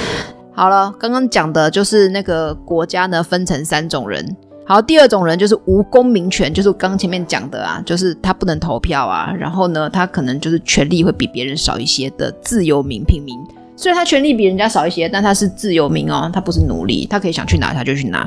[0.55, 4.35] 好了，刚刚讲的就是那个国家呢，分成三种人。
[4.65, 13.37] 好，第二种人就是无公民权，就是我刚前面讲的啊，就是他不能投票啊，然后呢，他可能就是权利会比别人少一些的自由民平民。
[13.75, 18.25] 虽然他权利比人家少一些，但他是自由民哦，他不是奴隶，他可以想去哪他就去哪。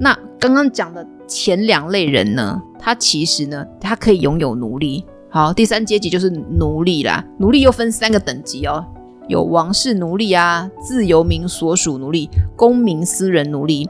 [0.00, 5.04] 那刚刚讲的前两类人呢，他其实呢，他可以拥有奴隶。
[5.28, 8.84] 好，第三阶级就是奴隶啦，奴隶又分三个等级哦，
[9.28, 13.88] 有王室奴隶啊，自由民所属奴隶，公民私人奴隶。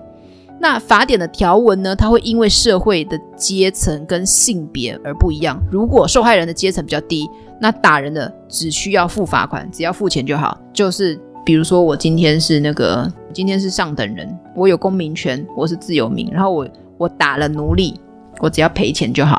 [0.65, 5.63] 那法典的条文呢，它会因为社会的阶层跟性别而不一样。
[5.71, 7.29] 如果受害人的阶层比较低，
[7.61, 10.59] 那打人的只需要付罚款，只要付钱就好。
[10.73, 18.01] 就是比如说，我今天是那个，今天是上等人，我有公民权，我是自由民，然后我我打了奴隶，
[18.39, 19.39] 我只要赔钱就好。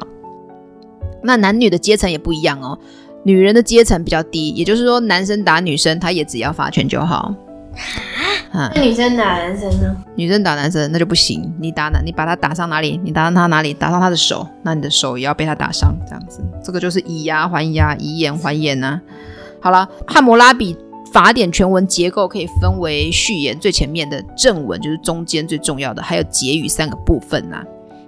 [1.24, 2.78] 那男女的阶层也不一样哦，
[3.24, 7.34] 女人的阶层比较低，也就是说，男生打女生，他也只要罚钱就好。
[8.52, 9.96] 啊，那女生打男生呢？
[10.16, 11.54] 女生打男生那就不行。
[11.60, 13.00] 你打男，你把他打伤哪里？
[13.04, 13.74] 你打伤他哪里？
[13.74, 15.96] 打伤他的手，那你的手也要被他打伤。
[16.06, 19.02] 这样子，这个就是以牙还牙，以眼还眼呐、啊。
[19.62, 20.78] 好了，汉谟拉比
[21.12, 27.66] 法典全文结构可以分为序言最前面的正文，就是中间最重要的，还有结语三个部分呐、啊。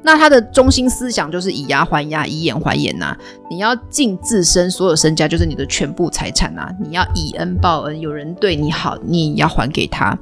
[0.08, 3.14] 那他的中心思想就是以牙还牙，以眼还眼呐、
[3.50, 6.72] 你要尽自身所有身家，就是你的全部财产呐、啊。
[6.80, 10.18] 你要以恩报恩，有人对你好，你要还给他。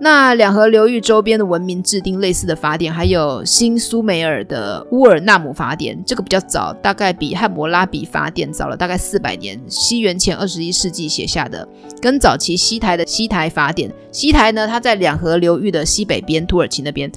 [0.00, 11.66] 那两河流域周边的文明制定类似的法典，还有新苏美尔的乌尔纳姆法典，这个比较早，大概比汉谟拉比法典早了大概四百年，西元前二十一世纪写下的，
[12.02, 13.88] 跟早期西台的西台法典。
[14.10, 17.10] 西台呢，它在两河流域的西北边，土耳其那边，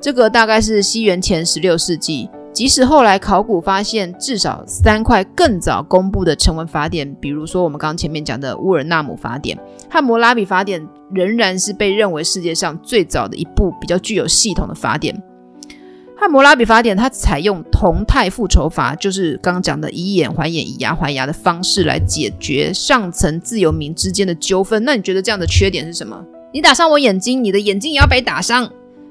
[0.00, 2.28] 这个大概是西元前十六世纪。
[2.50, 9.56] 即使后来考古发现至少三块更早公布的成文法典，比如说我们刚前面讲的乌尔纳姆法典，
[9.88, 15.22] 汉谟拉比法典仍然是被认为世界上最早的一部比较具有系统的法典。
[16.16, 24.82] 汉谟拉比法典它采用同态复仇法，就是刚刚讲的以眼还眼、以牙还牙的方式来解决上层自由民之间的纠纷。
[24.84, 26.24] 那你觉得这样的缺点是什么？
[26.52, 28.68] 你打伤我眼睛，你的眼睛也要被打伤。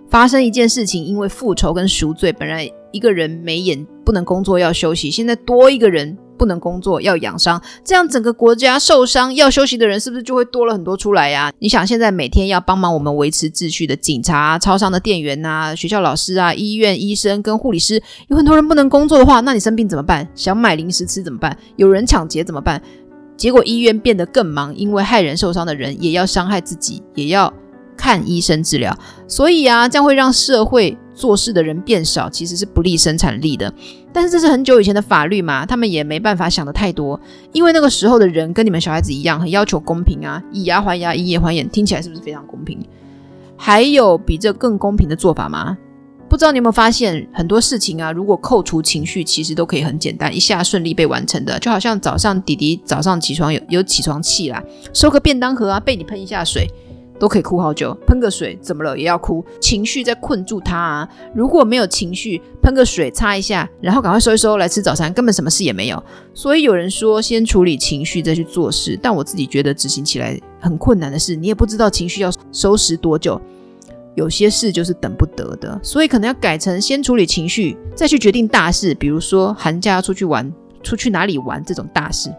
[0.10, 11.52] 发生一件事情，因为复仇跟赎罪，本来一个人没眼不能工作要休息，现在多一个人不能工作要养伤，这样整个国家受伤要休息的人是不是就会多了很多出来呀？
[11.60, 20.28] 你想现在每天要帮忙我们维持秩序的警察、超商的店员呐、学校老师啊、医院医生跟护理师，有很多人不能工作的话，那你生病怎么办？
[20.34, 21.58] 想买零食吃怎么办？
[21.76, 22.82] 有人抢劫怎么办？
[23.36, 27.54] 结果医院变得更忙，因为害人受伤的人也要伤害自己，也要。
[28.08, 28.98] 看医生治疗，
[29.28, 33.74] 所以啊，这样会让社会做事的人变少，其实是不利生产力的。
[34.14, 37.20] 但是这是很久以前的法律嘛，他们也没办法想得太多，
[37.52, 42.80] 因为那个时候的人跟你们小孩子一样，很要求公平啊，以牙还牙，以眼还眼，听起来是不是非常公平？
[43.58, 45.78] 还有比这更公平的做法吗？
[46.30, 51.60] 不知道你有没有发现，很多事情啊，如果扣除情绪，其实都可以很简单，一下顺利被完成的。
[51.60, 56.70] 就好像早上弟弟早上起床有有起床气啦，收个便当盒啊，被你喷一下水。
[57.20, 61.10] 都可以哭好久，喷个水怎么了也要哭，情绪在困住他啊！
[61.34, 66.04] 如果没有情绪，喷个水擦一下，然后赶快收一收来吃早餐，根本什么事也没有。
[66.34, 73.42] 所以有人说先处理情绪再去做事，但我自己觉得执行起来很困难的事，你也不知道情绪要收拾多久，
[74.16, 80.52] 有些事就是等不得的，所以可能要改成先处理情绪，再去决定大事，比如说寒假要出去玩，
[80.84, 82.30] 出去哪里玩这种大事。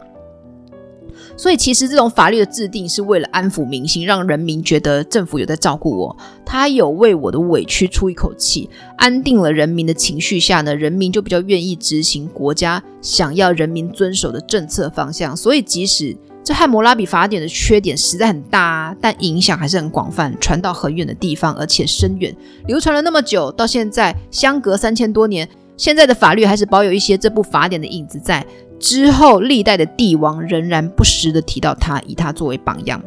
[1.38, 15.36] 所以，其实这种法律的制定是为了安抚民心，让人民觉得政府有在照顾我，他有为我的委屈出一口气，安定了人民的情绪下呢，人民就比较愿意执行国家想要人民遵守的政策方向。
[15.36, 22.34] 所以，即使这汉谟拉比法典的缺点实在很大啊，但影响还是很广泛，传到很远的地方，而且深远，
[22.66, 28.44] 流传了那么久，到现在相隔三千多年，现在的法律还是保有一些这部法典的影子在。
[28.80, 33.02] 之后，历代的帝王仍然不时地提到他，以他作为榜样。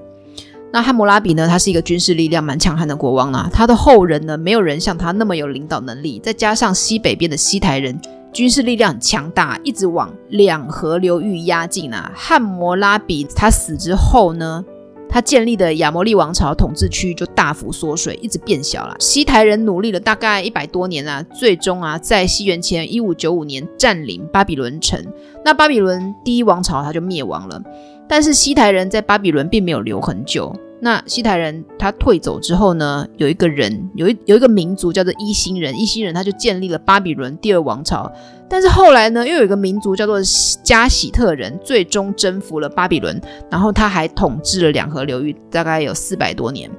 [0.74, 1.48] 那汉谟拉比呢？
[1.50, 3.50] 他是一个军事力量蛮强悍的国王啊。
[3.52, 6.18] 他的后人呢，没有人像他那么有领导能力。
[6.24, 8.00] 再加上西北边的西台人
[8.32, 12.10] 军事力量很强大，一直往两河流域压境啊。
[12.16, 14.64] 汉谟拉比他死之后呢，
[15.12, 18.96] 他建立的亚摩利王朝统治区域就大幅缩水，一直变小了。
[18.98, 24.98] 西台人努力了大概一百多年啊，最终啊，在西元前一五九五年占领巴比伦城。
[25.44, 27.62] 那巴比伦第一王朝他就灭亡了，
[28.08, 30.56] 但是西台人在巴比伦并没有留很久。
[30.84, 38.12] 那西台人他退走之后呢，有一个人，有一有一个民族叫做伊星人，伊星人他就建立了巴比伦第二王朝。
[38.50, 40.20] 但是后来呢，又有一个民族叫做
[40.64, 46.70] 加喜特人，最终征服了巴比伦，然后他还统治了两河流域，大概有四百多年。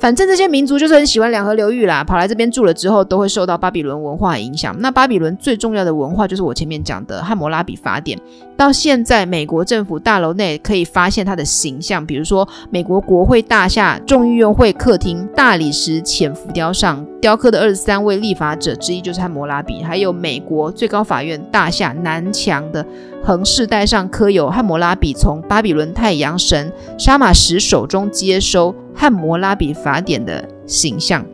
[0.00, 4.74] 反正这些民族就是很喜欢两河流域啦，跑来这边住了之后，都会受到巴比伦文化影响。
[4.80, 8.18] 那巴比伦最重要的文化就是我前面讲的汉谟拉比法典。
[8.56, 22.84] 到现在，美国政府大楼内可以发现它的形象，比如说美国国会大厦、众议院会客厅、大理石浅浮雕上雕刻的二十三位立法者之一就是汉谟拉比，还有美国最高法院大厦南墙的
[23.22, 28.74] 横饰带上刻有汉谟拉比从巴比伦太阳神沙马什手中接收。
[28.94, 31.24] 汉谟拉比法典的形象。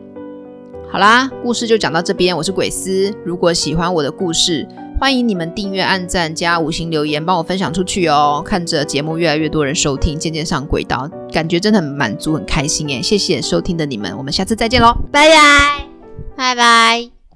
[0.89, 2.35] 好啦，故事就讲到这边。
[2.37, 4.65] 我是鬼斯，如果喜欢我的故事，
[4.97, 8.41] 欢迎你们订阅、按赞、加五星留言，帮我分享出去哦。
[8.45, 13.01] 看着节目越来越多人收听，渐渐上轨道，感觉真的很满足、很开心耶！
[13.01, 15.87] 谢谢收听的你们，我们下次再见喽，拜拜，
[16.37, 17.16] 拜拜。